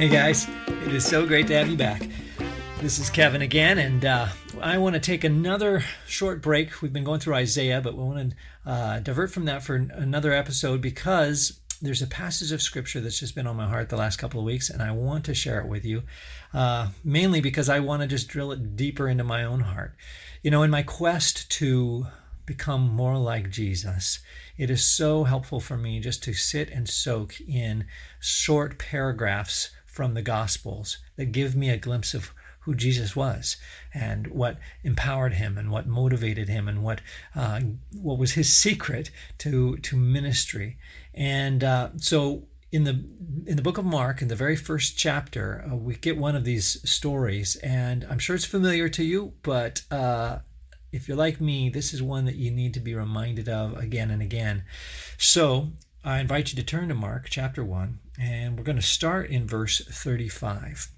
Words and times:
Hey 0.00 0.08
guys, 0.08 0.48
it 0.66 0.94
is 0.94 1.04
so 1.04 1.26
great 1.26 1.46
to 1.48 1.54
have 1.54 1.68
you 1.68 1.76
back. 1.76 2.02
This 2.80 2.98
is 2.98 3.10
Kevin 3.10 3.42
again, 3.42 3.76
and 3.76 4.02
uh, 4.02 4.28
I 4.58 4.78
want 4.78 4.94
to 4.94 4.98
take 4.98 5.24
another 5.24 5.84
short 6.06 6.40
break. 6.40 6.80
We've 6.80 6.90
been 6.90 7.04
going 7.04 7.20
through 7.20 7.34
Isaiah, 7.34 7.82
but 7.82 7.94
we 7.94 8.04
want 8.04 8.30
to 8.30 8.70
uh, 8.70 9.00
divert 9.00 9.30
from 9.30 9.44
that 9.44 9.62
for 9.62 9.74
another 9.74 10.32
episode 10.32 10.80
because 10.80 11.60
there's 11.82 12.00
a 12.00 12.06
passage 12.06 12.50
of 12.50 12.62
scripture 12.62 13.02
that's 13.02 13.20
just 13.20 13.34
been 13.34 13.46
on 13.46 13.56
my 13.56 13.68
heart 13.68 13.90
the 13.90 13.98
last 13.98 14.16
couple 14.16 14.40
of 14.40 14.46
weeks, 14.46 14.70
and 14.70 14.80
I 14.80 14.90
want 14.92 15.26
to 15.26 15.34
share 15.34 15.60
it 15.60 15.68
with 15.68 15.84
you, 15.84 16.02
uh, 16.54 16.88
mainly 17.04 17.42
because 17.42 17.68
I 17.68 17.80
want 17.80 18.00
to 18.00 18.08
just 18.08 18.28
drill 18.28 18.52
it 18.52 18.76
deeper 18.76 19.06
into 19.06 19.22
my 19.22 19.44
own 19.44 19.60
heart. 19.60 19.96
You 20.42 20.50
know, 20.50 20.62
in 20.62 20.70
my 20.70 20.82
quest 20.82 21.50
to 21.58 22.06
become 22.46 22.88
more 22.88 23.18
like 23.18 23.50
Jesus, 23.50 24.20
it 24.56 24.70
is 24.70 24.82
so 24.82 25.24
helpful 25.24 25.60
for 25.60 25.76
me 25.76 26.00
just 26.00 26.24
to 26.24 26.32
sit 26.32 26.70
and 26.70 26.88
soak 26.88 27.38
in 27.42 27.84
short 28.18 28.78
paragraphs 28.78 29.68
from 30.00 30.14
the 30.14 30.22
Gospels 30.22 30.96
that 31.16 31.26
give 31.26 31.54
me 31.54 31.68
a 31.68 31.76
glimpse 31.76 32.14
of 32.14 32.32
who 32.60 32.74
Jesus 32.74 33.14
was 33.14 33.58
and 33.92 34.26
what 34.28 34.56
empowered 34.82 35.34
him 35.34 35.58
and 35.58 35.70
what 35.70 35.86
motivated 35.86 36.48
him 36.48 36.68
and 36.68 36.82
what 36.82 37.02
uh, 37.36 37.60
what 37.92 38.16
was 38.16 38.32
his 38.32 38.50
secret 38.50 39.10
to 39.36 39.76
to 39.76 39.96
ministry. 39.98 40.78
And 41.12 41.62
uh, 41.62 41.90
so 41.98 42.44
in 42.72 42.84
the 42.84 43.04
in 43.44 43.56
the 43.56 43.62
book 43.62 43.76
of 43.76 43.84
Mark, 43.84 44.22
in 44.22 44.28
the 44.28 44.34
very 44.34 44.56
first 44.56 44.96
chapter, 44.96 45.68
uh, 45.70 45.76
we 45.76 45.96
get 45.96 46.16
one 46.16 46.34
of 46.34 46.44
these 46.44 46.80
stories, 46.88 47.56
and 47.56 48.06
I'm 48.08 48.18
sure 48.18 48.34
it's 48.34 48.46
familiar 48.46 48.88
to 48.88 49.04
you, 49.04 49.34
but 49.42 49.82
uh, 49.90 50.38
if 50.92 51.08
you're 51.08 51.24
like 51.26 51.42
me, 51.42 51.68
this 51.68 51.92
is 51.92 52.02
one 52.02 52.24
that 52.24 52.36
you 52.36 52.50
need 52.50 52.72
to 52.72 52.80
be 52.80 52.94
reminded 52.94 53.50
of 53.50 53.76
again 53.76 54.10
and 54.10 54.22
again. 54.22 54.64
So 55.18 55.72
I 56.02 56.20
invite 56.20 56.50
you 56.50 56.56
to 56.56 56.64
turn 56.64 56.88
to 56.88 56.94
Mark 56.94 57.26
chapter 57.28 57.62
1, 57.62 57.98
and 58.18 58.56
we're 58.56 58.64
going 58.64 58.76
to 58.76 58.82
start 58.82 59.28
in 59.28 59.46
verse 59.46 59.84
35. 59.84 60.88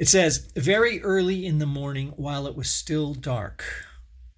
It 0.00 0.08
says, 0.08 0.50
Very 0.56 1.00
early 1.00 1.46
in 1.46 1.58
the 1.58 1.66
morning, 1.66 2.12
while 2.16 2.48
it 2.48 2.56
was 2.56 2.68
still 2.68 3.14
dark. 3.14 3.64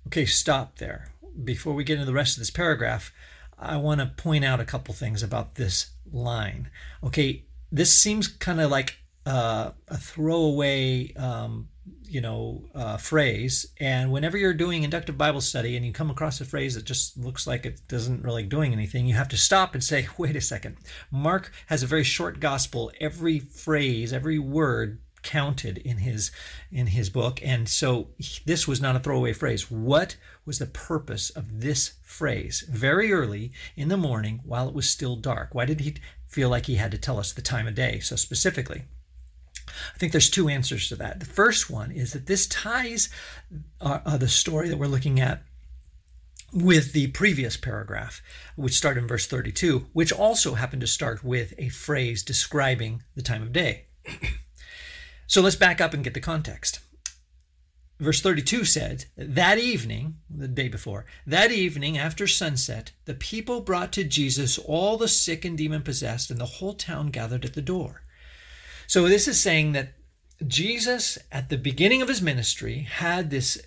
Okay, 0.08 0.26
stop 0.26 0.76
there. 0.76 1.08
Before 1.42 1.72
we 1.72 1.84
get 1.84 1.94
into 1.94 2.04
the 2.04 2.12
rest 2.12 2.36
of 2.36 2.42
this 2.42 2.50
paragraph, 2.50 3.14
I 3.58 3.78
want 3.78 4.02
to 4.02 4.22
point 4.22 4.44
out 4.44 4.60
a 4.60 4.66
couple 4.66 4.92
things 4.92 5.22
about 5.22 5.54
this 5.54 5.92
line. 6.12 6.68
Okay, 7.02 7.46
this 7.70 7.94
seems 7.94 8.28
kind 8.28 8.60
of 8.60 8.70
like 8.70 8.98
uh, 9.26 9.70
a 9.88 9.96
throwaway 9.96 11.12
um, 11.14 11.68
you 12.06 12.20
know 12.20 12.64
uh, 12.74 12.96
phrase. 12.96 13.66
And 13.80 14.12
whenever 14.12 14.36
you're 14.36 14.54
doing 14.54 14.82
inductive 14.82 15.16
bible 15.16 15.40
study 15.40 15.76
and 15.76 15.84
you 15.84 15.92
come 15.92 16.10
across 16.10 16.40
a 16.40 16.44
phrase 16.44 16.74
that 16.74 16.84
just 16.84 17.16
looks 17.16 17.46
like 17.46 17.64
it 17.64 17.80
doesn't 17.88 18.22
really 18.22 18.42
doing 18.42 18.72
anything 18.72 19.06
you 19.06 19.14
have 19.14 19.28
to 19.28 19.36
stop 19.36 19.74
and 19.74 19.82
say 19.82 20.08
wait 20.18 20.36
a 20.36 20.40
second. 20.40 20.76
Mark 21.10 21.52
has 21.66 21.82
a 21.82 21.86
very 21.86 22.04
short 22.04 22.40
gospel. 22.40 22.92
Every 23.00 23.38
phrase 23.38 24.12
every 24.12 24.38
word 24.38 25.00
counted 25.22 25.78
in 25.78 25.98
his 25.98 26.30
in 26.70 26.88
his 26.88 27.08
book. 27.08 27.40
And 27.42 27.68
so 27.68 28.08
this 28.44 28.68
was 28.68 28.80
not 28.80 28.96
a 28.96 29.00
throwaway 29.00 29.32
phrase. 29.32 29.70
What 29.70 30.16
was 30.44 30.58
the 30.58 30.66
purpose 30.66 31.30
of 31.30 31.60
this 31.60 31.94
phrase? 32.02 32.64
Very 32.68 33.12
early 33.12 33.52
in 33.76 33.88
the 33.88 33.96
morning 33.96 34.40
while 34.44 34.68
it 34.68 34.74
was 34.74 34.90
still 34.90 35.16
dark. 35.16 35.54
Why 35.54 35.64
did 35.64 35.80
he 35.80 35.94
feel 36.26 36.48
like 36.48 36.66
he 36.66 36.76
had 36.76 36.90
to 36.90 36.98
tell 36.98 37.18
us 37.18 37.32
the 37.32 37.42
time 37.42 37.68
of 37.68 37.74
day 37.74 38.00
so 38.00 38.16
specifically 38.16 38.84
I 39.94 39.98
think 39.98 40.12
there's 40.12 40.30
two 40.30 40.48
answers 40.48 40.88
to 40.88 40.96
that. 40.96 41.20
The 41.20 41.26
first 41.26 41.70
one 41.70 41.90
is 41.90 42.12
that 42.12 42.26
this 42.26 42.46
ties 42.46 43.08
uh, 43.80 44.00
uh, 44.04 44.16
the 44.16 44.28
story 44.28 44.68
that 44.68 44.78
we're 44.78 44.86
looking 44.86 45.20
at 45.20 45.42
with 46.52 46.92
the 46.92 47.08
previous 47.08 47.56
paragraph, 47.56 48.22
which 48.56 48.76
started 48.76 49.00
in 49.00 49.08
verse 49.08 49.26
32, 49.26 49.86
which 49.92 50.12
also 50.12 50.54
happened 50.54 50.82
to 50.82 50.86
start 50.86 51.24
with 51.24 51.54
a 51.58 51.70
phrase 51.70 52.22
describing 52.22 53.02
the 53.14 53.22
time 53.22 53.42
of 53.42 53.52
day. 53.52 53.86
so 55.26 55.40
let's 55.40 55.56
back 55.56 55.80
up 55.80 55.94
and 55.94 56.04
get 56.04 56.14
the 56.14 56.20
context. 56.20 56.80
Verse 57.98 58.20
32 58.20 58.64
said, 58.64 59.04
That 59.16 59.58
evening, 59.58 60.16
the 60.28 60.48
day 60.48 60.68
before, 60.68 61.06
that 61.24 61.52
evening 61.52 61.96
after 61.96 62.26
sunset, 62.26 62.90
the 63.04 63.14
people 63.14 63.60
brought 63.60 63.92
to 63.92 64.04
Jesus 64.04 64.58
all 64.58 64.96
the 64.96 65.08
sick 65.08 65.44
and 65.44 65.56
demon 65.56 65.82
possessed, 65.82 66.30
and 66.30 66.40
the 66.40 66.44
whole 66.44 66.74
town 66.74 67.10
gathered 67.10 67.44
at 67.44 67.54
the 67.54 67.62
door. 67.62 68.02
So 68.86 69.08
this 69.08 69.28
is 69.28 69.40
saying 69.40 69.72
that 69.72 69.94
Jesus, 70.46 71.18
at 71.30 71.48
the 71.48 71.58
beginning 71.58 72.02
of 72.02 72.08
his 72.08 72.22
ministry, 72.22 72.80
had 72.90 73.30
this 73.30 73.58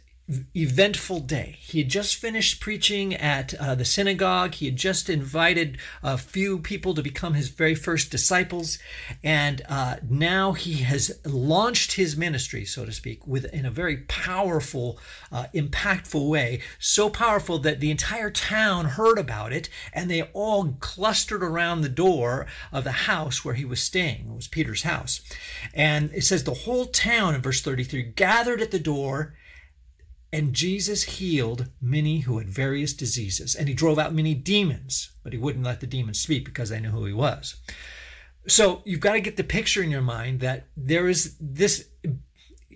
eventful 0.56 1.20
day. 1.20 1.56
He 1.60 1.78
had 1.80 1.90
just 1.90 2.16
finished 2.16 2.60
preaching 2.60 3.14
at 3.14 3.54
uh, 3.54 3.76
the 3.76 3.86
synagogue. 3.86 4.56
He 4.56 4.66
had 4.66 4.76
just 4.76 5.08
invited 5.08 5.78
a 6.02 6.18
few 6.18 6.58
people 6.58 6.96
to 6.96 7.04
become 7.04 7.36
his 7.36 7.50
very 7.50 7.76
first 7.76 8.10
disciples, 8.10 8.80
and 9.24 9.62
uh, 9.70 9.98
now 10.10 10.54
he 10.54 10.78
has 10.78 11.20
launched 11.26 11.92
his 11.92 12.18
ministry, 12.18 12.66
so 12.66 12.86
to 12.86 12.92
speak, 12.92 13.28
with 13.28 13.46
in 13.54 13.66
a 13.66 13.72
very 13.72 13.98
powerful, 13.98 15.00
uh, 15.32 15.46
impactful 15.54 16.28
way. 16.28 16.60
So 16.80 17.10
powerful 17.10 17.60
that 17.60 17.80
the 17.80 17.92
entire 17.92 18.32
town 18.32 18.86
heard 18.86 19.20
about 19.20 19.54
it, 19.54 19.70
and 19.94 20.10
they 20.10 20.24
all 20.34 20.76
clustered 20.80 21.44
around 21.44 21.82
the 21.82 21.90
door 21.90 22.48
of 22.72 22.84
the 22.84 22.92
house 22.92 23.46
where 23.46 23.54
he 23.54 23.66
was 23.66 23.80
staying. 23.80 24.28
It 24.28 24.36
was 24.36 24.48
Peter's 24.48 24.82
house, 24.82 25.22
and 25.74 26.12
it 26.14 26.24
says 26.24 26.44
the 26.44 26.54
whole 26.54 26.86
town 26.86 27.36
in 27.36 27.42
verse 27.42 27.62
thirty-three 27.62 28.14
gathered 28.16 28.62
at 28.62 28.72
the 28.72 28.80
door 28.80 29.36
and 30.32 30.54
Jesus 30.54 31.04
healed 31.04 31.68
many 31.82 32.20
who 32.20 32.40
had 32.40 32.50
various 32.50 32.94
diseases, 32.94 33.56
and 33.56 33.68
he 33.68 33.74
drove 33.74 34.00
out 34.00 34.14
many 34.14 34.34
demons, 34.34 35.12
but 35.24 35.34
he 35.34 35.40
wouldn't 35.40 35.66
let 35.66 35.80
the 35.80 35.88
demons 35.88 36.20
speak 36.20 36.46
because 36.46 36.70
they 36.70 36.80
knew 36.80 36.90
who 36.90 37.06
he 37.06 37.14
was. 37.14 37.56
So 38.48 38.82
you've 38.86 39.00
got 39.00 39.14
to 39.14 39.22
get 39.22 39.38
the 39.38 39.44
picture 39.44 39.82
in 39.82 39.92
your 39.92 40.02
mind 40.02 40.42
that 40.42 40.68
there 40.78 41.08
is 41.08 41.36
this 41.40 41.90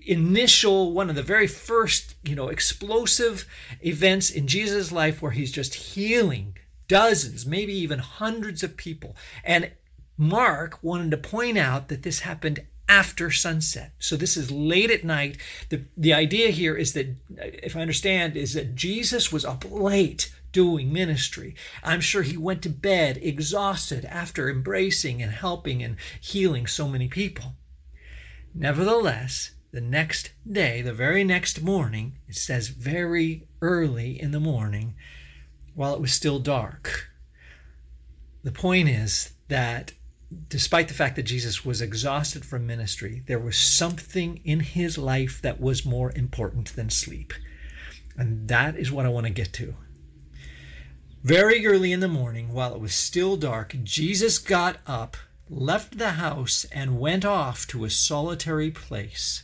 initial 0.07 0.93
one 0.93 1.09
of 1.09 1.15
the 1.15 1.23
very 1.23 1.45
first 1.45 2.15
you 2.23 2.35
know 2.35 2.47
explosive 2.47 3.45
events 3.81 4.31
in 4.31 4.47
jesus 4.47 4.91
life 4.91 5.21
where 5.21 5.31
he's 5.31 5.51
just 5.51 5.73
healing 5.73 6.57
dozens 6.87 7.45
maybe 7.45 7.73
even 7.73 7.99
hundreds 7.99 8.63
of 8.63 8.77
people 8.77 9.15
and 9.43 9.69
mark 10.17 10.81
wanted 10.81 11.11
to 11.11 11.17
point 11.17 11.57
out 11.57 11.89
that 11.89 12.01
this 12.01 12.21
happened 12.21 12.65
after 12.89 13.29
sunset. 13.31 13.93
So 13.99 14.17
this 14.17 14.35
is 14.35 14.51
late 14.51 14.89
at 14.91 15.05
night. 15.05 15.37
The, 15.69 15.85
the 15.95 16.13
idea 16.13 16.49
here 16.49 16.75
is 16.75 16.93
that, 16.93 17.15
if 17.37 17.77
I 17.77 17.81
understand, 17.81 18.35
is 18.35 18.55
that 18.55 18.75
Jesus 18.75 19.31
was 19.31 19.45
up 19.45 19.63
late 19.69 20.33
doing 20.51 20.91
ministry. 20.91 21.55
I'm 21.83 22.01
sure 22.01 22.23
he 22.23 22.35
went 22.35 22.63
to 22.63 22.69
bed 22.69 23.19
exhausted 23.21 24.03
after 24.05 24.49
embracing 24.49 25.21
and 25.21 25.31
helping 25.31 25.83
and 25.83 25.97
healing 26.19 26.65
so 26.65 26.87
many 26.87 27.07
people. 27.07 27.53
Nevertheless, 28.55 29.51
the 29.71 29.81
next 29.81 30.31
day, 30.51 30.81
the 30.81 30.93
very 30.93 31.23
next 31.23 31.61
morning, 31.61 32.13
it 32.27 32.35
says 32.35 32.69
very 32.69 33.47
early 33.61 34.19
in 34.19 34.31
the 34.31 34.39
morning, 34.39 34.95
while 35.75 35.93
it 35.93 36.01
was 36.01 36.11
still 36.11 36.39
dark. 36.39 37.11
The 38.43 38.51
point 38.51 38.89
is 38.89 39.33
that 39.47 39.91
despite 40.47 40.87
the 40.87 40.93
fact 40.93 41.15
that 41.15 41.23
Jesus 41.23 41.65
was 41.65 41.81
exhausted 41.81 42.45
from 42.45 42.67
ministry, 42.67 43.23
there 43.25 43.39
was 43.39 43.57
something 43.57 44.39
in 44.43 44.59
his 44.59 44.97
life 44.97 45.41
that 45.41 45.59
was 45.59 45.85
more 45.85 46.11
important 46.15 46.75
than 46.75 46.89
sleep. 46.89 47.33
And 48.15 48.47
that 48.47 48.75
is 48.75 48.91
what 48.91 49.05
I 49.05 49.09
want 49.09 49.25
to 49.25 49.31
get 49.31 49.53
to. 49.53 49.75
Very 51.23 51.65
early 51.65 51.91
in 51.91 51.99
the 51.99 52.07
morning, 52.07 52.53
while 52.53 52.73
it 52.73 52.79
was 52.79 52.93
still 52.93 53.37
dark, 53.37 53.75
Jesus 53.83 54.37
got 54.37 54.77
up, 54.85 55.17
left 55.49 55.97
the 55.97 56.11
house, 56.11 56.65
and 56.71 56.99
went 56.99 57.25
off 57.25 57.67
to 57.67 57.83
a 57.83 57.89
solitary 57.89 58.71
place 58.71 59.43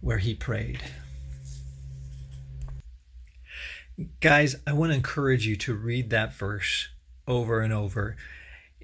where 0.00 0.18
he 0.18 0.34
prayed. 0.34 0.80
Guys, 4.20 4.56
I 4.66 4.72
want 4.72 4.90
to 4.90 4.96
encourage 4.96 5.46
you 5.46 5.54
to 5.56 5.74
read 5.74 6.10
that 6.10 6.34
verse 6.34 6.88
over 7.28 7.60
and 7.60 7.72
over 7.72 8.16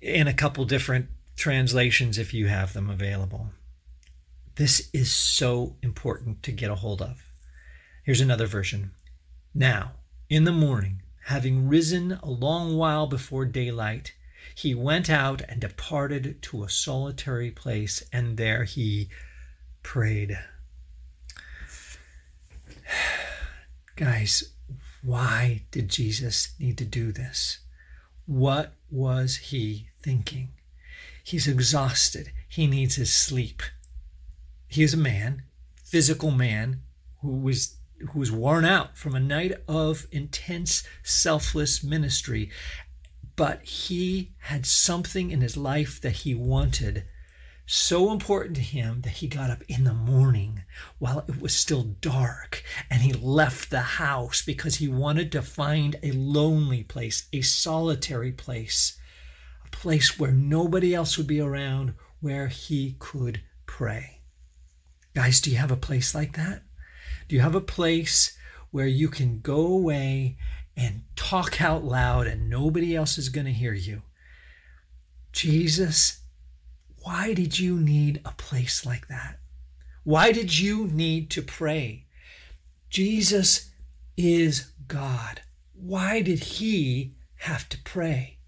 in 0.00 0.28
a 0.28 0.34
couple 0.34 0.64
different 0.64 1.08
translations 1.40 2.18
if 2.18 2.34
you 2.34 2.48
have 2.48 2.74
them 2.74 2.90
available. 2.90 3.48
This 4.56 4.90
is 4.92 5.10
so 5.10 5.74
important 5.82 6.42
to 6.42 6.52
get 6.52 6.70
a 6.70 6.74
hold 6.74 7.00
of. 7.00 7.24
Here's 8.04 8.20
another 8.20 8.46
version. 8.46 8.90
Now, 9.54 9.92
in 10.28 10.44
the 10.44 10.52
morning, 10.52 11.00
having 11.24 11.66
risen 11.66 12.12
a 12.22 12.28
long 12.28 12.76
while 12.76 13.06
before 13.06 13.46
daylight, 13.46 14.12
he 14.54 14.74
went 14.74 15.08
out 15.08 15.40
and 15.48 15.62
departed 15.62 16.42
to 16.42 16.62
a 16.62 16.68
solitary 16.68 17.50
place, 17.50 18.02
and 18.12 18.36
there 18.36 18.64
he 18.64 19.08
prayed. 19.82 20.38
Guys, 23.96 24.44
why 25.02 25.62
did 25.70 25.88
Jesus 25.88 26.50
need 26.58 26.76
to 26.76 26.84
do 26.84 27.12
this? 27.12 27.60
What 28.26 28.74
was 28.90 29.36
he 29.36 29.88
thinking? 30.02 30.50
He's 31.30 31.46
exhausted. 31.46 32.32
He 32.48 32.66
needs 32.66 32.96
his 32.96 33.12
sleep. 33.12 33.62
He 34.66 34.82
is 34.82 34.94
a 34.94 34.96
man, 34.96 35.44
physical 35.84 36.32
man, 36.32 36.82
who 37.20 37.36
was 37.36 37.76
who 38.10 38.18
was 38.18 38.32
worn 38.32 38.64
out 38.64 38.98
from 38.98 39.14
a 39.14 39.20
night 39.20 39.52
of 39.68 40.08
intense, 40.10 40.82
selfless 41.04 41.84
ministry. 41.84 42.50
But 43.36 43.62
he 43.62 44.32
had 44.38 44.66
something 44.66 45.30
in 45.30 45.40
his 45.40 45.56
life 45.56 46.00
that 46.00 46.16
he 46.26 46.34
wanted 46.34 47.04
so 47.64 48.10
important 48.10 48.56
to 48.56 48.62
him 48.62 49.02
that 49.02 49.18
he 49.18 49.28
got 49.28 49.50
up 49.50 49.62
in 49.68 49.84
the 49.84 49.94
morning 49.94 50.64
while 50.98 51.24
it 51.28 51.40
was 51.40 51.54
still 51.54 51.94
dark 52.00 52.64
and 52.90 53.02
he 53.02 53.12
left 53.12 53.70
the 53.70 53.78
house 54.02 54.42
because 54.42 54.74
he 54.74 54.88
wanted 54.88 55.30
to 55.30 55.42
find 55.42 55.94
a 56.02 56.10
lonely 56.10 56.82
place, 56.82 57.28
a 57.32 57.40
solitary 57.40 58.32
place, 58.32 58.98
place 59.80 60.18
where 60.18 60.30
nobody 60.30 60.94
else 60.94 61.16
would 61.16 61.26
be 61.26 61.40
around, 61.40 61.94
where 62.20 62.48
he 62.48 62.96
could 62.98 63.40
pray. 63.64 64.20
Guys, 65.14 65.40
do 65.40 65.50
you 65.50 65.56
have 65.56 65.70
a 65.70 65.76
place 65.76 66.14
like 66.14 66.36
that? 66.36 66.62
Do 67.26 67.34
you 67.34 67.40
have 67.40 67.54
a 67.54 67.62
place 67.62 68.36
where 68.72 68.86
you 68.86 69.08
can 69.08 69.40
go 69.40 69.66
away 69.66 70.36
and 70.76 71.00
talk 71.16 71.62
out 71.62 71.82
loud 71.82 72.26
and 72.26 72.50
nobody 72.50 72.94
else 72.94 73.16
is 73.16 73.30
going 73.30 73.46
to 73.46 73.52
hear 73.54 73.72
you? 73.72 74.02
Jesus, 75.32 76.24
why 77.02 77.32
did 77.32 77.58
you 77.58 77.78
need 77.78 78.20
a 78.26 78.32
place 78.32 78.84
like 78.84 79.08
that? 79.08 79.38
Why 80.04 80.30
did 80.30 80.58
you 80.58 80.88
need 80.88 81.30
to 81.30 81.40
pray? 81.40 82.04
Jesus 82.90 83.70
is 84.18 84.72
God. 84.88 85.40
Why 85.72 86.20
did 86.20 86.40
he 86.40 87.14
have 87.36 87.66
to 87.70 87.78
pray? 87.78 88.39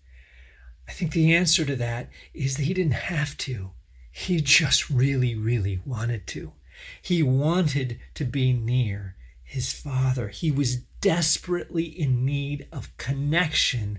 I 0.89 0.93
think 0.93 1.13
the 1.13 1.35
answer 1.35 1.65
to 1.65 1.77
that 1.77 2.09
is 2.35 2.57
that 2.57 2.65
he 2.65 2.75
didn't 2.75 2.93
have 2.93 3.37
to. 3.39 3.71
He 4.11 4.41
just 4.41 4.91
really, 4.91 5.35
really 5.35 5.81
wanted 5.87 6.27
to. 6.29 6.53
He 7.01 7.23
wanted 7.23 8.01
to 8.15 8.25
be 8.25 8.53
near 8.53 9.17
his 9.43 9.73
Father. 9.73 10.29
He 10.29 10.51
was 10.51 10.77
desperately 11.01 11.85
in 11.85 12.25
need 12.25 12.67
of 12.73 12.97
connection 12.97 13.99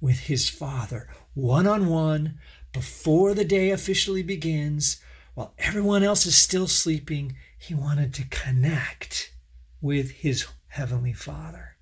with 0.00 0.20
his 0.20 0.48
Father, 0.48 1.08
one 1.34 1.66
on 1.66 1.88
one, 1.88 2.38
before 2.72 3.34
the 3.34 3.44
day 3.44 3.70
officially 3.70 4.22
begins, 4.22 5.00
while 5.34 5.54
everyone 5.58 6.02
else 6.02 6.26
is 6.26 6.36
still 6.36 6.68
sleeping. 6.68 7.36
He 7.58 7.74
wanted 7.74 8.14
to 8.14 8.28
connect 8.28 9.32
with 9.80 10.10
his 10.10 10.46
Heavenly 10.68 11.12
Father. 11.12 11.76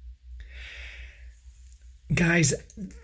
Guys, 2.14 2.54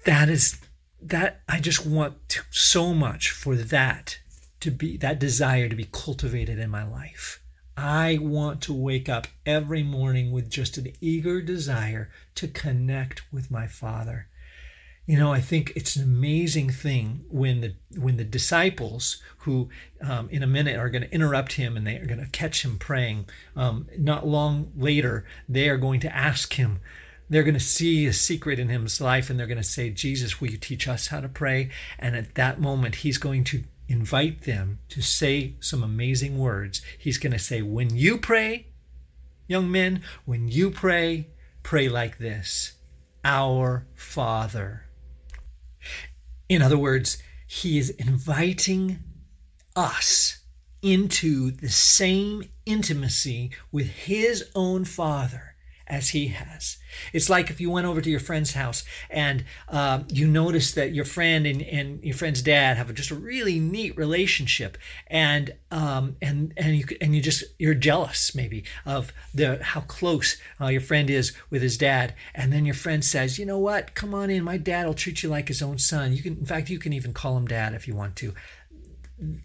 that 0.05 0.29
is 0.29 0.59
that 1.03 1.43
I 1.49 1.61
just 1.61 1.87
want 1.87 2.29
to, 2.31 2.43
so 2.51 2.95
much 2.95 3.31
for 3.31 3.57
that 3.57 4.19
to 4.61 4.71
be 4.71 4.97
that 4.99 5.19
desire 5.19 5.69
to 5.69 5.77
be 5.77 5.89
cultivated 5.91 6.59
in 6.59 6.71
my 6.71 6.85
life. 6.85 7.43
I 7.77 8.19
want 8.21 8.61
to 8.63 8.73
wake 8.73 9.09
up 9.09 9.27
every 9.47 9.83
morning 9.83 10.31
with 10.31 10.51
just 10.51 10.79
an 10.79 10.93
eager 11.01 11.41
desire 11.41 12.11
to 12.37 12.47
connect 12.47 13.23
with 13.33 13.51
my 13.51 13.67
Father. 13.67 14.29
You 15.07 15.19
know, 15.19 15.33
I 15.33 15.41
think 15.41 15.73
it's 15.75 15.97
an 15.97 16.05
amazing 16.05 16.71
thing 16.71 17.25
when 17.29 17.61
the 17.61 17.75
when 17.99 18.19
the 18.19 18.25
disciples, 18.25 19.21
who 19.39 19.69
um, 20.01 20.29
in 20.31 20.45
a 20.45 20.47
minute 20.47 20.79
are 20.79 20.91
going 20.91 21.03
to 21.03 21.13
interrupt 21.13 21.55
him 21.55 21.77
and 21.77 21.85
they 21.85 21.97
are 21.97 22.07
going 22.07 22.21
to 22.21 22.31
catch 22.31 22.65
him 22.65 22.79
praying, 22.79 23.27
um, 23.57 23.89
not 23.99 24.27
long 24.29 24.71
later 24.77 25.25
they 25.49 25.69
are 25.69 25.79
going 25.79 26.01
to 26.01 26.15
ask 26.15 26.53
him. 26.55 26.79
They're 27.29 27.43
going 27.43 27.55
to 27.55 27.61
see 27.61 28.07
a 28.07 28.13
secret 28.13 28.59
in 28.59 28.69
his 28.69 29.01
life 29.01 29.31
and 29.31 29.39
they're 29.39 29.47
going 29.47 29.57
to 29.57 29.63
say, 29.63 29.91
Jesus, 29.91 30.41
will 30.41 30.51
you 30.51 30.59
teach 30.59 30.87
us 30.89 31.07
how 31.07 31.21
to 31.21 31.29
pray? 31.29 31.71
And 31.99 32.15
at 32.15 32.35
that 32.35 32.61
moment, 32.61 32.97
he's 32.97 33.19
going 33.19 33.45
to 33.45 33.63
invite 33.89 34.43
them 34.43 34.79
to 34.89 35.01
say 35.01 35.55
some 35.61 35.83
amazing 35.83 36.39
words. 36.39 36.83
He's 36.99 37.19
going 37.19 37.33
to 37.33 37.39
say, 37.39 37.63
When 37.63 37.95
you 37.95 38.19
pray, 38.19 38.67
young 39.47 39.71
men, 39.71 40.03
when 40.25 40.49
you 40.49 40.71
pray, 40.71 41.29
pray 41.63 41.89
like 41.89 42.19
this 42.19 42.75
Our 43.25 43.87
Father. 43.95 44.87
In 46.49 46.63
other 46.63 46.79
words, 46.79 47.23
he 47.47 47.79
is 47.79 47.91
inviting 47.91 48.99
us 49.77 50.39
into 50.83 51.51
the 51.51 51.69
same 51.69 52.43
intimacy 52.67 53.51
with 53.71 53.87
his 53.87 54.51
own 54.55 54.85
Father 54.85 55.52
as 55.93 56.09
he 56.09 56.29
has. 56.29 56.79
It's 57.13 57.29
like 57.29 57.51
if 57.51 57.61
you 57.61 57.71
went 57.71 57.87
over 57.87 58.01
to 58.01 58.11
your 58.11 58.19
friend's 58.19 58.55
house 58.55 58.83
and 59.11 59.45
uh, 59.69 60.01
you 60.09 60.27
noticed 60.27 60.75
that 60.75 60.95
your 60.95 61.05
friend 61.05 61.47
and, 61.47 61.61
and 61.63 62.03
your 62.03 62.15
friend's 62.15 62.41
dad 62.41 62.79
have 62.79 62.93
just 62.95 63.11
a 63.11 63.15
really 63.15 63.61
neat 63.61 63.97
relationship, 63.97 64.79
and 65.07 65.55
um, 65.71 66.17
and 66.23 66.55
and 66.57 66.77
you 66.77 66.85
and 67.03 67.15
you 67.15 67.21
just 67.21 67.45
you're 67.59 67.75
jealous 67.75 68.35
maybe 68.35 68.65
of 68.87 69.13
the 69.35 69.63
how 69.63 69.83
close 69.83 70.39
uh, 70.61 70.69
your 70.69 70.81
friend 70.81 71.11
is 71.11 71.35
with 71.51 71.61
his 71.61 71.77
dad, 71.77 72.15
and 72.35 72.53
then 72.53 72.65
your 72.65 72.75
friend 72.75 73.05
says, 73.05 73.39
you 73.39 73.45
know 73.45 73.59
what, 73.59 73.95
come 73.95 74.15
on 74.15 74.31
in, 74.31 74.43
my 74.43 74.57
dad 74.57 74.87
will 74.87 74.95
treat 74.95 75.23
you 75.23 75.29
like 75.29 75.49
his 75.49 75.61
own 75.61 75.77
son. 75.79 76.15
You 76.15 76.23
can, 76.23 76.39
in 76.39 76.47
fact, 76.47 76.71
you 76.71 76.79
can 76.79 76.95
even 76.95 77.13
call 77.13 77.37
him 77.37 77.47
dad 77.47 77.75
if 77.75 77.87
you 77.87 77.95
want 77.95 78.17
to 78.17 78.33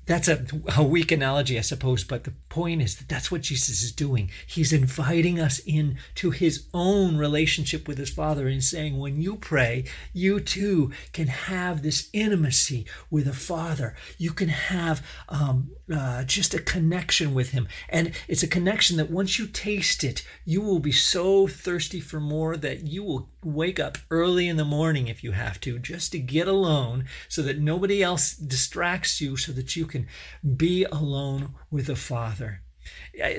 that's 0.06 0.28
a, 0.28 0.46
a 0.76 0.84
weak 0.84 1.12
analogy, 1.12 1.58
I 1.58 1.62
suppose, 1.62 2.04
but 2.04 2.24
the 2.24 2.34
point 2.50 2.82
is 2.82 2.96
that 2.96 3.10
that's 3.10 3.32
what 3.32 3.42
Jesus 3.42 3.84
is 3.84 3.92
doing. 3.92 4.32
He's 4.48 4.74
inviting 4.74 5.40
us 5.40 5.60
in 5.66 5.98
to 6.16 6.32
his 6.32 6.66
own 6.74 7.18
relationship 7.18 7.88
with 7.88 7.98
his 7.98 8.10
Father 8.10 8.48
and 8.48 8.64
saying, 8.64 8.98
when 8.98 9.22
you 9.22 9.36
pray, 9.36 9.86
you 10.14 10.40
too 10.40 10.92
can 11.14 11.28
have 11.28 11.84
this 11.84 12.10
intimacy 12.14 12.86
with 13.12 13.28
a 13.28 13.34
Father. 13.34 13.96
You 14.18 14.32
can 14.32 14.50
have 14.50 15.06
um, 15.30 15.72
uh, 15.94 16.24
just 16.24 16.54
a 16.54 16.62
connection 16.62 17.34
with 17.34 17.52
him. 17.52 17.68
And 17.90 18.14
it's 18.28 18.44
a 18.44 18.48
connection 18.48 18.98
that 18.98 19.12
once 19.12 19.38
you 19.38 19.48
taste 19.48 20.04
it, 20.04 20.26
you 20.46 20.62
will 20.62 20.80
be 20.80 20.92
so 20.92 21.48
thirsty 21.48 22.00
for 22.00 22.20
more 22.20 22.58
that 22.58 22.88
you 22.88 23.04
will 23.04 23.30
wake 23.48 23.80
up 23.80 23.98
early 24.12 24.48
in 24.48 24.58
the 24.58 24.66
morning 24.66 25.08
if 25.08 25.24
you 25.24 25.32
have 25.32 25.60
to, 25.62 25.80
just 25.80 26.12
to 26.12 26.20
get 26.20 26.48
alone 26.48 27.06
so 27.30 27.42
that 27.42 27.60
nobody 27.60 28.04
else 28.04 28.34
distracts 28.34 29.22
you, 29.22 29.38
so 29.38 29.52
that 29.54 29.76
you 29.76 29.86
can 29.86 30.08
be 30.56 30.84
alone 30.86 31.54
with 31.72 31.88
the 31.88 31.96
Father. 31.96 32.62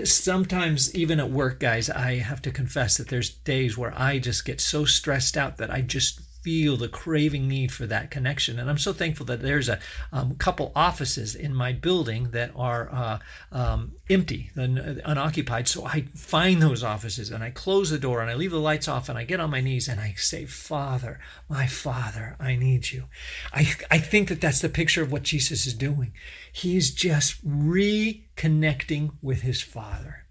Sometimes, 0.05 0.95
even 0.95 1.21
at 1.21 1.31
work, 1.31 1.61
guys, 1.61 1.89
I 1.89 2.17
have 2.17 2.43
to 2.43 2.51
confess 2.51 2.97
that 2.97 3.09
there's 3.09 3.31
days 3.31 3.79
where 3.79 3.95
I 3.97 4.19
just 4.19 4.45
get 4.45 4.61
so 4.61 4.85
stressed 4.85 5.37
out 5.37 5.57
that 5.59 5.71
I 5.71 5.81
just 5.81 6.21
feel 6.43 6.77
the 6.77 6.89
craving 6.89 7.49
need 7.49 7.73
for 7.73 7.87
that 7.87 8.11
connection. 8.11 8.59
And 8.59 8.71
I'm 8.71 8.79
so 8.79 8.93
thankful 8.93 9.27
that 9.27 9.43
there's 9.43 9.69
a 9.69 9.79
um, 10.13 10.35
couple 10.37 10.73
offices 10.75 11.35
in 11.35 11.55
my 11.55 11.73
building 11.73 12.31
that 12.31 12.53
are 12.55 12.89
uh, 12.93 13.19
um, 13.53 13.93
empty 14.09 14.51
and 14.55 14.79
unoccupied. 15.05 15.69
So 15.69 15.85
I 15.85 16.03
find 16.15 16.63
those 16.63 16.85
offices 16.85 17.31
and 17.31 17.43
I 17.43 17.51
close 17.51 17.91
the 17.91 17.99
door 17.99 18.21
and 18.21 18.31
I 18.31 18.35
leave 18.35 18.53
the 18.53 18.61
lights 18.61 18.89
off 18.89 19.09
and 19.09 19.19
I 19.19 19.25
get 19.25 19.41
on 19.41 19.51
my 19.51 19.61
knees 19.61 19.89
and 19.89 20.01
I 20.01 20.15
say, 20.17 20.47
Father, 20.47 21.21
my 21.49 21.67
Father, 21.67 22.37
I 22.39 22.57
need 22.57 22.91
you. 22.91 23.05
I, 23.53 23.69
I 23.91 23.99
think 23.99 24.29
that 24.29 24.41
that's 24.41 24.61
the 24.61 24.69
picture 24.69 25.03
of 25.03 25.13
what 25.13 25.23
Jesus 25.23 25.67
is 25.67 25.75
doing. 25.75 26.13
He's 26.53 26.91
just 26.91 27.47
reconnecting 27.47 29.13
with 29.23 29.43
his 29.43 29.61
Father. 29.61 30.25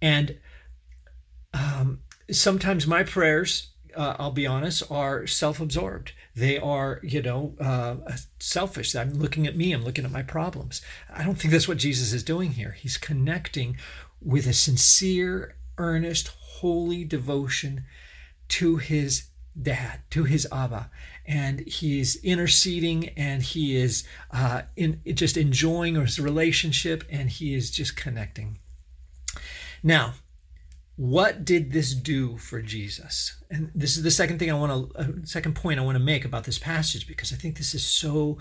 And 0.00 0.38
um, 1.52 2.00
sometimes 2.30 2.86
my 2.86 3.02
prayers 3.02 3.70
uh, 3.96 4.16
I'll 4.18 4.32
be 4.32 4.46
honest, 4.46 4.82
are 4.90 5.26
self-absorbed. 5.26 6.12
They 6.34 6.58
are, 6.58 7.00
you 7.02 7.22
know, 7.22 7.54
uh, 7.60 7.96
selfish. 8.38 8.94
I'm 8.94 9.14
looking 9.14 9.46
at 9.46 9.56
me. 9.56 9.72
I'm 9.72 9.84
looking 9.84 10.04
at 10.04 10.10
my 10.10 10.22
problems. 10.22 10.82
I 11.12 11.24
don't 11.24 11.36
think 11.36 11.52
that's 11.52 11.68
what 11.68 11.78
Jesus 11.78 12.12
is 12.12 12.22
doing 12.22 12.52
here. 12.52 12.72
He's 12.72 12.96
connecting 12.96 13.76
with 14.20 14.46
a 14.46 14.52
sincere, 14.52 15.56
earnest, 15.78 16.28
holy 16.28 17.04
devotion 17.04 17.84
to 18.48 18.76
his 18.76 19.28
dad, 19.60 20.00
to 20.10 20.24
his 20.24 20.46
Abba, 20.50 20.90
and 21.26 21.60
he's 21.60 22.16
interceding, 22.24 23.08
and 23.10 23.42
he 23.42 23.76
is 23.76 24.04
uh, 24.32 24.62
in 24.76 25.00
just 25.14 25.36
enjoying 25.36 25.94
his 25.94 26.18
relationship, 26.18 27.04
and 27.08 27.30
he 27.30 27.54
is 27.54 27.70
just 27.70 27.96
connecting. 27.96 28.58
Now, 29.82 30.14
what 30.96 31.44
did 31.44 31.72
this 31.72 31.94
do 31.94 32.36
for 32.38 32.62
Jesus? 32.62 33.36
And 33.50 33.70
this 33.74 33.96
is 33.96 34.02
the 34.02 34.10
second 34.10 34.38
thing 34.38 34.50
I 34.50 34.54
want 34.54 34.92
to, 34.92 34.98
uh, 34.98 35.06
second 35.24 35.54
point 35.56 35.80
I 35.80 35.82
want 35.82 35.96
to 35.96 36.04
make 36.04 36.24
about 36.24 36.44
this 36.44 36.58
passage 36.58 37.08
because 37.08 37.32
I 37.32 37.36
think 37.36 37.56
this 37.56 37.74
is 37.74 37.84
so, 37.84 38.38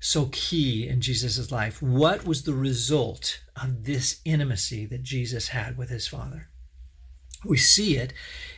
so 0.00 0.28
key 0.32 0.88
in 0.88 1.00
Jesus' 1.00 1.52
life. 1.52 1.80
What 1.80 2.26
was 2.26 2.42
the 2.42 2.54
result 2.54 3.40
of 3.60 3.84
this 3.84 4.20
intimacy 4.24 4.84
that 4.86 5.04
Jesus 5.04 5.48
had 5.48 5.78
with 5.78 5.90
his 5.90 6.08
Father? 6.08 6.48
We 7.44 7.56
see 7.56 7.96
it 7.96 8.12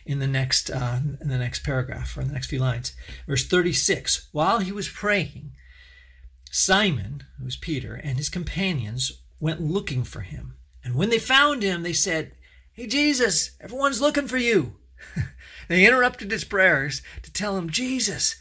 in 0.07 0.21
the 0.21 0.27
next, 0.27 0.71
uh, 0.71 1.01
in 1.21 1.29
the 1.29 1.39
next 1.39 1.65
paragraph 1.65 2.17
or 2.17 2.23
in 2.23 2.29
the 2.29 2.35
next 2.35 2.49
few 2.49 2.59
lines. 2.59 2.95
Verse 3.27 3.47
36 3.47 4.29
While 4.33 4.61
he 4.61 4.73
was 4.73 4.89
praying, 4.89 5.53
Simon, 6.51 7.25
who 7.39 7.45
was 7.45 7.57
Peter, 7.57 7.95
and 7.95 8.17
his 8.17 8.29
companions 8.29 9.21
went 9.39 9.61
looking 9.61 10.05
for 10.05 10.21
him. 10.21 10.57
And 10.83 10.95
when 10.95 11.11
they 11.11 11.19
found 11.19 11.63
him, 11.63 11.83
they 11.83 11.93
said, 11.93 12.33
Hey, 12.77 12.89
Jesus, 12.89 13.53
everyone's 13.61 14.01
looking 14.01 14.27
for 14.27 14.37
you. 14.37 14.75
they 15.69 15.87
interrupted 15.87 16.33
his 16.33 16.43
prayers 16.43 17.03
to 17.23 17.33
tell 17.33 17.57
him, 17.57 17.71
Jesus, 17.71 18.35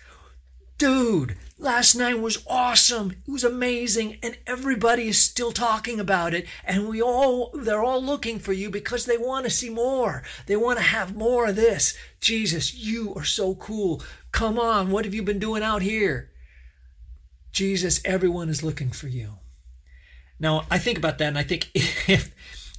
dude, 0.80 1.38
last 1.60 1.94
night 1.94 2.20
was 2.20 2.44
awesome. 2.48 3.12
It 3.12 3.32
was 3.32 3.44
amazing. 3.44 4.18
And 4.24 4.36
everybody 4.48 5.08
is 5.08 5.20
still 5.20 5.52
talking 5.52 6.00
about 6.00 6.34
it. 6.34 6.48
And 6.66 6.88
we 6.88 7.00
all, 7.00 7.52
they're 7.54 7.84
all 7.84 8.04
looking 8.04 8.40
for 8.40 8.54
you 8.54 8.72
because 8.72 9.06
they 9.06 9.20
want 9.20 9.46
to 9.46 9.52
see 9.52 9.70
more. 9.70 10.24
They 10.48 10.56
want 10.56 10.80
to 10.80 10.84
have 10.84 11.16
more 11.16 11.46
of 11.46 11.56
this. 11.56 11.96
Jesus, 12.20 12.74
you 12.74 13.13
are 13.13 13.24
so 13.24 13.54
cool. 13.54 14.02
Come 14.32 14.58
on. 14.58 14.90
What 14.90 15.06
have 15.06 15.13
you 15.13 15.22
been 15.22 15.38
doing 15.38 15.62
out 15.62 15.84
here? 15.84 16.32
Jesus, 17.52 18.02
everyone 18.04 18.50
is 18.50 18.63
looking 18.63 18.90
for 18.90 19.08
you. 19.08 19.34
Now, 20.40 20.66
I 20.72 20.80
think 20.80 20.98
about 20.98 21.20
that 21.20 21.28
and 21.28 21.38
I 21.38 21.44
think 21.44 21.70
if 21.75 22.34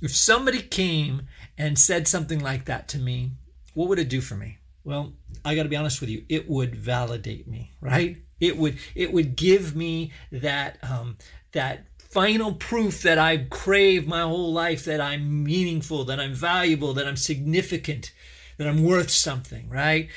if 0.04 0.14
somebody 0.14 0.60
came 0.60 1.22
and 1.56 1.78
said 1.78 2.06
something 2.06 2.38
like 2.38 2.66
that 2.66 2.88
to 2.88 2.98
me, 2.98 3.32
what 3.72 3.88
would 3.88 3.98
it 3.98 4.10
do 4.10 4.20
for 4.20 4.34
me? 4.34 4.58
Well, 4.84 5.14
I 5.46 5.54
got 5.54 5.62
to 5.62 5.70
be 5.70 5.76
honest 5.76 6.02
with 6.02 6.10
you, 6.10 6.26
it 6.28 6.48
would 6.48 6.76
validate 6.76 7.48
me, 7.48 7.72
right? 7.80 8.18
It 8.38 8.58
would 8.58 8.76
it 8.94 9.14
would 9.14 9.34
give 9.34 9.74
me 9.74 10.12
that 10.30 10.76
um, 10.82 11.16
that 11.52 11.86
final 11.98 12.52
proof 12.52 13.00
that 13.00 13.16
I 13.16 13.46
crave 13.50 14.06
my 14.06 14.20
whole 14.20 14.52
life 14.52 14.84
that 14.84 15.00
I'm 15.00 15.42
meaningful, 15.42 16.04
that 16.04 16.20
I'm 16.20 16.34
valuable, 16.34 16.92
that 16.94 17.08
I'm 17.08 17.16
significant, 17.16 18.12
that 18.58 18.68
I'm 18.68 18.84
worth 18.84 19.10
something, 19.10 19.70
right? 19.70 20.10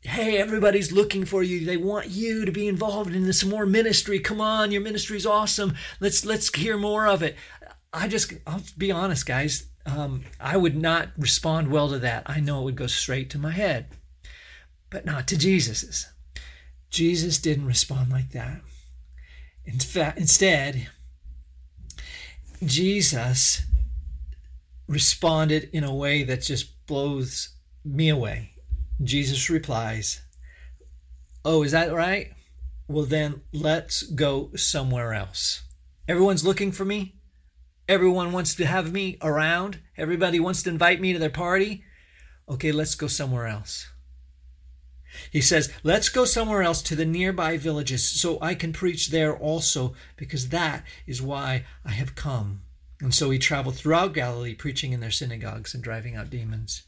Hey, 0.00 0.38
everybody's 0.38 0.90
looking 0.90 1.24
for 1.24 1.44
you. 1.44 1.64
They 1.64 1.76
want 1.76 2.08
you 2.08 2.44
to 2.44 2.50
be 2.50 2.66
involved 2.66 3.14
in 3.14 3.24
this 3.24 3.44
more 3.44 3.66
ministry. 3.66 4.18
Come 4.18 4.40
on, 4.40 4.72
your 4.72 4.80
ministry's 4.80 5.26
awesome. 5.26 5.74
Let's 6.00 6.24
let's 6.24 6.52
hear 6.52 6.76
more 6.76 7.06
of 7.06 7.22
it. 7.22 7.36
I 7.92 8.08
just 8.08 8.32
I'll 8.46 8.62
be 8.78 8.90
honest, 8.90 9.26
guys. 9.26 9.66
Um, 9.84 10.24
I 10.40 10.56
would 10.56 10.76
not 10.76 11.08
respond 11.18 11.70
well 11.70 11.88
to 11.90 11.98
that. 11.98 12.22
I 12.26 12.40
know 12.40 12.60
it 12.60 12.64
would 12.64 12.76
go 12.76 12.86
straight 12.86 13.30
to 13.30 13.38
my 13.38 13.50
head, 13.50 13.86
but 14.90 15.04
not 15.04 15.26
to 15.28 15.38
Jesus's. 15.38 16.06
Jesus 16.88 17.38
didn't 17.38 17.66
respond 17.66 18.10
like 18.10 18.30
that. 18.30 18.60
In 19.64 19.78
fact, 19.78 20.18
instead, 20.18 20.88
Jesus 22.64 23.62
responded 24.86 25.70
in 25.72 25.84
a 25.84 25.94
way 25.94 26.22
that 26.24 26.42
just 26.42 26.86
blows 26.86 27.50
me 27.84 28.08
away. 28.08 28.52
Jesus 29.02 29.50
replies, 29.50 30.20
Oh, 31.44 31.62
is 31.62 31.72
that 31.72 31.92
right? 31.92 32.32
Well, 32.88 33.04
then 33.04 33.40
let's 33.52 34.02
go 34.02 34.50
somewhere 34.54 35.14
else. 35.14 35.62
Everyone's 36.06 36.44
looking 36.44 36.72
for 36.72 36.84
me. 36.84 37.14
Everyone 37.88 38.32
wants 38.32 38.54
to 38.54 38.66
have 38.66 38.92
me 38.92 39.18
around. 39.22 39.80
Everybody 39.96 40.40
wants 40.40 40.62
to 40.62 40.70
invite 40.70 41.00
me 41.00 41.12
to 41.12 41.18
their 41.18 41.30
party. 41.30 41.84
Okay, 42.48 42.72
let's 42.72 42.94
go 42.94 43.06
somewhere 43.06 43.46
else. 43.46 43.88
He 45.30 45.40
says, 45.40 45.72
Let's 45.82 46.08
go 46.08 46.24
somewhere 46.24 46.62
else 46.62 46.82
to 46.82 46.96
the 46.96 47.04
nearby 47.04 47.58
villages 47.58 48.04
so 48.04 48.38
I 48.40 48.54
can 48.54 48.72
preach 48.72 49.10
there 49.10 49.36
also, 49.36 49.94
because 50.16 50.48
that 50.48 50.84
is 51.06 51.20
why 51.20 51.64
I 51.84 51.90
have 51.90 52.14
come. 52.14 52.62
And 53.00 53.14
so 53.14 53.30
he 53.30 53.38
traveled 53.38 53.76
throughout 53.76 54.14
Galilee, 54.14 54.54
preaching 54.54 54.92
in 54.92 55.00
their 55.00 55.10
synagogues 55.10 55.74
and 55.74 55.82
driving 55.82 56.14
out 56.16 56.30
demons. 56.30 56.84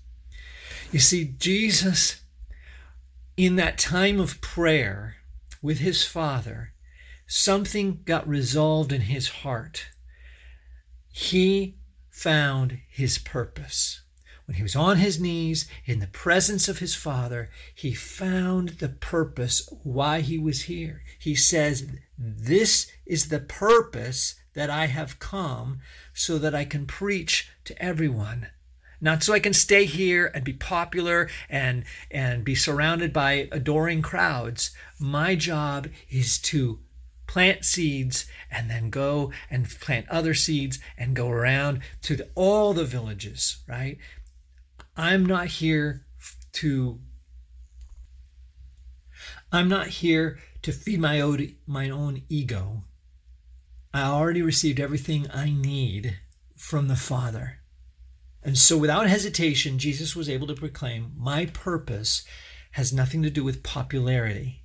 You 0.92 1.00
see, 1.00 1.34
Jesus, 1.38 2.22
in 3.36 3.56
that 3.56 3.78
time 3.78 4.20
of 4.20 4.40
prayer 4.40 5.16
with 5.60 5.78
his 5.78 6.04
Father, 6.04 6.72
something 7.26 8.02
got 8.04 8.28
resolved 8.28 8.92
in 8.92 9.02
his 9.02 9.28
heart. 9.28 9.88
He 11.14 11.76
found 12.10 12.80
his 12.88 13.18
purpose 13.18 14.02
when 14.46 14.56
he 14.56 14.62
was 14.62 14.76
on 14.76 14.98
his 14.98 15.18
knees 15.18 15.66
in 15.86 16.00
the 16.00 16.06
presence 16.06 16.68
of 16.68 16.78
his 16.78 16.94
Father, 16.94 17.50
he 17.74 17.94
found 17.94 18.70
the 18.80 18.90
purpose 18.90 19.66
why 19.82 20.20
he 20.20 20.38
was 20.38 20.64
here. 20.64 21.02
He 21.18 21.34
says, 21.34 21.86
This 22.18 22.90
is 23.06 23.28
the 23.28 23.40
purpose 23.40 24.34
that 24.52 24.68
I 24.68 24.86
have 24.86 25.18
come 25.18 25.80
so 26.12 26.36
that 26.38 26.54
I 26.54 26.66
can 26.66 26.86
preach 26.86 27.50
to 27.64 27.82
everyone. 27.82 28.48
Not 29.00 29.22
so 29.22 29.32
I 29.32 29.40
can 29.40 29.54
stay 29.54 29.86
here 29.86 30.30
and 30.34 30.44
be 30.44 30.52
popular 30.52 31.28
and, 31.48 31.84
and 32.10 32.44
be 32.44 32.54
surrounded 32.54 33.12
by 33.12 33.48
adoring 33.50 34.02
crowds. 34.02 34.70
My 34.98 35.34
job 35.34 35.88
is 36.10 36.38
to 36.40 36.80
plant 37.26 37.64
seeds 37.64 38.26
and 38.50 38.70
then 38.70 38.90
go 38.90 39.32
and 39.50 39.68
plant 39.68 40.08
other 40.08 40.34
seeds 40.34 40.78
and 40.96 41.16
go 41.16 41.30
around 41.30 41.80
to 42.02 42.16
the, 42.16 42.28
all 42.34 42.72
the 42.72 42.84
villages, 42.84 43.58
right? 43.68 43.98
I'm 44.96 45.26
not 45.26 45.46
here 45.46 46.04
to 46.52 47.00
I'm 49.52 49.68
not 49.68 49.86
here 49.86 50.40
to 50.62 50.72
feed 50.72 50.98
my 50.98 51.20
own, 51.20 51.54
my 51.66 51.88
own 51.88 52.22
ego. 52.28 52.82
I 53.92 54.02
already 54.02 54.42
received 54.42 54.80
everything 54.80 55.28
I 55.32 55.50
need 55.50 56.18
from 56.56 56.88
the 56.88 56.96
Father. 56.96 57.60
And 58.42 58.58
so, 58.58 58.76
without 58.76 59.06
hesitation, 59.06 59.78
Jesus 59.78 60.16
was 60.16 60.28
able 60.28 60.48
to 60.48 60.54
proclaim, 60.54 61.12
My 61.16 61.46
purpose 61.46 62.24
has 62.72 62.92
nothing 62.92 63.22
to 63.22 63.30
do 63.30 63.44
with 63.44 63.62
popularity. 63.62 64.64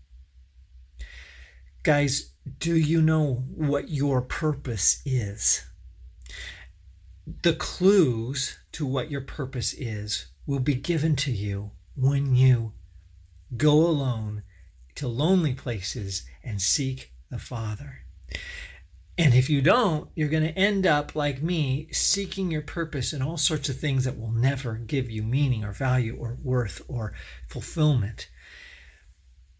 Guys, 1.84 2.32
do 2.58 2.76
you 2.76 3.02
know 3.02 3.44
what 3.56 3.90
your 3.90 4.22
purpose 4.22 5.02
is? 5.06 5.66
The 7.44 7.54
clues 7.54 8.58
to 8.72 8.86
what 8.86 9.12
your 9.12 9.22
purpose 9.22 9.74
is 9.74 10.28
will 10.46 10.60
be 10.60 10.76
given 10.76 11.16
to 11.18 11.32
you 11.32 11.72
when 11.96 12.36
you 12.36 12.74
go 13.56 13.74
alone 13.74 14.44
to 14.96 15.08
lonely 15.08 15.54
places 15.54 16.24
and 16.44 16.62
seek 16.62 17.14
the 17.30 17.40
Father. 17.40 18.00
And 19.18 19.34
if 19.34 19.50
you 19.50 19.62
don't, 19.62 20.10
you're 20.16 20.30
going 20.30 20.44
to 20.44 20.58
end 20.58 20.88
up 20.88 21.14
like 21.14 21.42
me, 21.42 21.90
seeking 21.92 22.50
your 22.50 22.62
purpose 22.62 23.12
in 23.12 23.22
all 23.22 23.38
sorts 23.38 23.68
of 23.68 23.78
things 23.78 24.06
that 24.06 24.18
will 24.18 24.32
never 24.32 24.76
give 24.76 25.12
you 25.12 25.24
meaning 25.24 25.66
or 25.66 25.74
value 25.74 26.16
or 26.18 26.38
worth 26.42 26.82
or 26.88 27.14
fulfillment. 27.48 28.30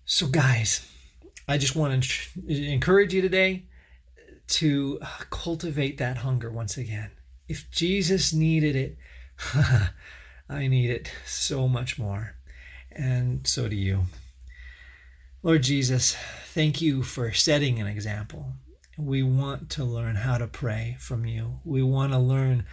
So, 0.06 0.28
guys, 0.28 0.90
I 1.50 1.58
just 1.58 1.76
want 1.76 2.04
to 2.04 2.48
encourage 2.48 3.12
you 3.12 3.24
today 3.24 3.64
to 4.50 5.00
cultivate 5.32 5.98
that 5.98 6.18
hunger 6.18 6.52
once 6.52 6.78
again. 6.78 7.10
If 7.48 7.72
Jesus 7.72 8.34
needed 8.34 8.76
it, 8.76 8.98
I 10.50 10.68
need 10.68 10.92
it 10.92 11.12
so 11.26 11.68
much 11.68 11.98
more. 11.98 12.36
And 12.92 13.48
so 13.48 13.68
do 13.68 13.76
you. 13.76 14.04
Lord 15.42 15.64
Jesus, 15.64 16.16
thank 16.54 16.84
you 16.84 17.02
for 17.02 17.34
setting 17.34 17.80
an 17.80 17.88
example. 17.88 18.54
We 19.00 19.24
want 19.24 19.72
to 19.72 19.84
learn 19.84 20.18
how 20.18 20.38
to 20.38 20.46
pray 20.46 20.98
from 21.00 21.26
you. 21.26 21.62
We 21.66 21.82
want 21.82 22.14
to 22.14 22.20
learn 22.20 22.68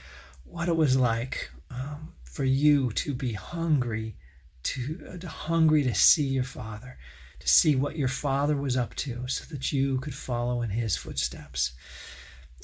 what 0.44 0.68
it 0.68 0.76
was 0.76 0.98
like 0.98 1.50
um, 1.70 2.12
for 2.24 2.44
you 2.44 2.92
to 2.92 3.14
be 3.14 3.32
hungry, 3.32 4.16
to 4.64 5.18
uh, 5.24 5.26
hungry 5.26 5.82
to 5.84 5.94
see 5.94 6.26
your 6.26 6.44
Father, 6.44 6.98
to 7.46 7.52
see 7.52 7.76
what 7.76 7.96
your 7.96 8.08
Father 8.08 8.56
was 8.56 8.76
up 8.76 8.94
to, 8.96 9.26
so 9.28 9.44
that 9.50 9.72
you 9.72 9.98
could 9.98 10.14
follow 10.14 10.62
in 10.62 10.70
His 10.70 10.96
footsteps. 10.96 11.72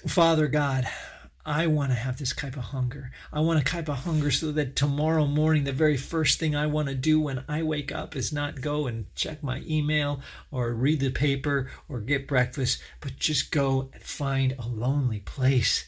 Father 0.07 0.49
God, 0.49 0.89
I 1.47 1.69
want 1.69 1.91
to 1.91 1.97
have 1.97 2.19
this 2.19 2.35
type 2.35 2.57
of 2.57 2.65
hunger. 2.65 3.11
I 3.33 3.41
want 3.41 3.61
a 3.61 3.65
type 3.65 3.89
of 3.89 3.99
hunger 3.99 4.31
so 4.31 4.53
that 4.53 4.77
tomorrow 4.77 5.27
morning, 5.27 5.65
the 5.65 5.73
very 5.73 5.97
first 5.97 6.39
thing 6.39 6.55
I 6.55 6.67
want 6.67 6.89
to 6.89 6.95
do 6.95 7.21
when 7.21 7.45
I 7.49 7.63
wake 7.63 7.93
up 7.93 8.15
is 8.17 8.33
not 8.33 8.61
go 8.61 8.87
and 8.87 9.07
check 9.15 9.43
my 9.43 9.63
email 9.67 10.21
or 10.51 10.73
read 10.73 11.01
the 11.01 11.11
paper 11.11 11.71
or 11.89 12.01
get 12.01 12.29
breakfast, 12.29 12.81
but 13.01 13.17
just 13.17 13.51
go 13.51 13.89
and 13.93 14.03
find 14.03 14.55
a 14.59 14.69
lonely 14.69 15.21
place 15.21 15.87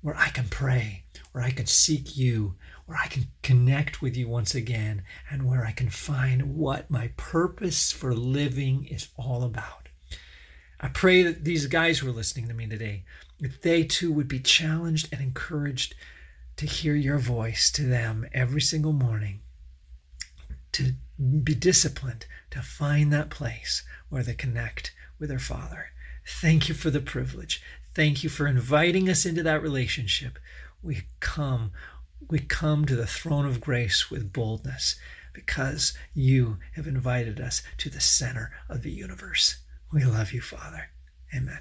where 0.00 0.16
I 0.16 0.28
can 0.28 0.48
pray, 0.48 1.04
where 1.32 1.44
I 1.44 1.50
can 1.50 1.66
seek 1.66 2.16
you, 2.16 2.56
where 2.86 2.98
I 3.02 3.06
can 3.06 3.28
connect 3.42 4.02
with 4.02 4.16
you 4.16 4.28
once 4.28 4.54
again, 4.54 5.02
and 5.30 5.46
where 5.48 5.64
I 5.64 5.72
can 5.72 5.88
find 5.88 6.54
what 6.54 6.90
my 6.90 7.08
purpose 7.16 7.92
for 7.92 8.14
living 8.14 8.86
is 8.86 9.08
all 9.16 9.42
about. 9.42 9.88
I 10.80 10.88
pray 10.88 11.22
that 11.22 11.44
these 11.44 11.66
guys 11.66 11.98
who 11.98 12.08
are 12.08 12.12
listening 12.12 12.48
to 12.48 12.54
me 12.54 12.66
today, 12.66 13.04
that 13.40 13.62
they 13.62 13.84
too 13.84 14.12
would 14.12 14.28
be 14.28 14.40
challenged 14.40 15.08
and 15.12 15.20
encouraged 15.20 15.94
to 16.56 16.66
hear 16.66 16.94
your 16.94 17.18
voice 17.18 17.70
to 17.72 17.82
them 17.84 18.26
every 18.32 18.60
single 18.60 18.92
morning, 18.92 19.40
to 20.72 20.92
be 21.42 21.54
disciplined, 21.54 22.26
to 22.50 22.60
find 22.60 23.12
that 23.12 23.30
place 23.30 23.82
where 24.08 24.22
they 24.22 24.34
connect 24.34 24.92
with 25.18 25.30
their 25.30 25.38
Father. 25.38 25.86
Thank 26.26 26.68
you 26.68 26.74
for 26.74 26.90
the 26.90 27.00
privilege. 27.00 27.62
Thank 27.94 28.22
you 28.22 28.28
for 28.28 28.46
inviting 28.46 29.08
us 29.08 29.24
into 29.24 29.42
that 29.44 29.62
relationship. 29.62 30.38
We 30.82 31.02
come, 31.20 31.72
we 32.28 32.38
come 32.38 32.84
to 32.86 32.96
the 32.96 33.06
throne 33.06 33.46
of 33.46 33.60
grace 33.60 34.10
with 34.10 34.32
boldness 34.32 34.96
because 35.32 35.94
you 36.14 36.58
have 36.74 36.86
invited 36.86 37.40
us 37.40 37.62
to 37.78 37.90
the 37.90 38.00
center 38.00 38.52
of 38.68 38.82
the 38.82 38.90
universe. 38.90 39.58
We 39.92 40.04
love 40.04 40.32
you, 40.32 40.40
Father. 40.40 40.90
Amen. 41.34 41.60